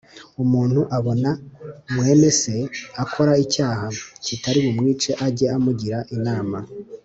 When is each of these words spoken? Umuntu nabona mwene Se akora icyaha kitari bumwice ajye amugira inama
Umuntu 0.43 0.79
nabona 0.89 1.29
mwene 1.93 2.29
Se 2.41 2.55
akora 3.03 3.31
icyaha 3.43 3.85
kitari 4.25 4.59
bumwice 4.65 5.11
ajye 5.25 5.47
amugira 5.57 5.99
inama 6.17 6.57